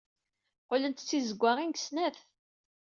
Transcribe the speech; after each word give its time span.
Qqlent 0.63 1.03
d 1.03 1.05
tizewwaɣin 1.09 1.71
deg 1.71 1.77
snat. 1.87 2.17